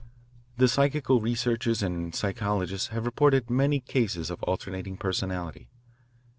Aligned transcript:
The 0.57 0.67
psychical 0.67 1.21
researchers 1.21 1.83
and 1.83 2.15
psychologists 2.15 2.87
have 2.87 3.05
reported 3.05 3.51
many 3.51 3.79
cases 3.79 4.31
of 4.31 4.41
alternating 4.41 4.97
personality. 4.97 5.69